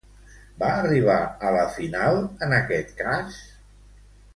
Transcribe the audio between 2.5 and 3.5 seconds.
aquest cas?